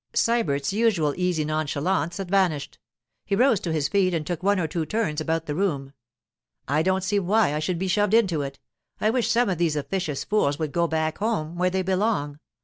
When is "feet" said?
3.87-4.15